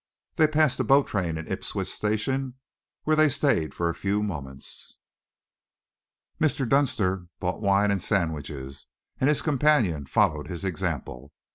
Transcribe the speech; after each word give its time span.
They 0.37 0.47
passed 0.47 0.79
the 0.79 0.83
boat 0.83 1.05
train 1.09 1.37
in 1.37 1.45
Ipswich 1.47 1.87
Station, 1.87 2.55
where 3.03 3.15
they 3.15 3.29
stayed 3.29 3.75
for 3.75 3.87
a 3.87 3.93
few 3.93 4.23
moments. 4.23 4.95
Mr. 6.39 6.67
Dunster 6.67 7.27
bought 7.39 7.61
wine 7.61 7.91
and 7.91 8.01
sandwiches, 8.01 8.87
and 9.19 9.29
his 9.29 9.43
companion 9.43 10.07
followed 10.07 10.47
his 10.47 10.63
example. 10.63 11.33